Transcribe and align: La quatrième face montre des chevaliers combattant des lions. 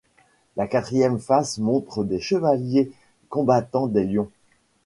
La 0.57 0.65
quatrième 0.65 1.19
face 1.19 1.59
montre 1.59 2.03
des 2.03 2.19
chevaliers 2.19 2.91
combattant 3.29 3.85
des 3.85 4.03
lions. 4.03 4.31